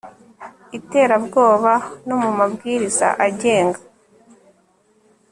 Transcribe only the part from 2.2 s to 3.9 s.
mu mabwirizi agenga